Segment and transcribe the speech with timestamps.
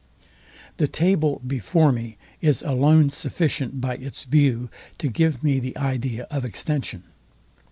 [0.77, 6.23] The table before me is alone sufficient by its view to give me the idea
[6.31, 7.03] of extension.